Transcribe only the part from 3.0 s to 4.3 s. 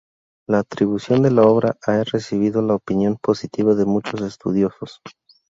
positiva de muchos